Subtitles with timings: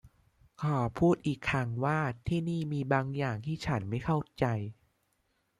[0.61, 4.45] ขอพูดอีกครั้งว่าที่นี่มีบางอย่างที่ฉันไม่เข้าใจ